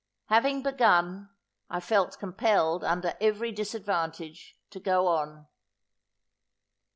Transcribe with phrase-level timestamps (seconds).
[0.29, 1.29] Having begun,
[1.69, 5.45] I felt compelled, under every disadvantage, to go on.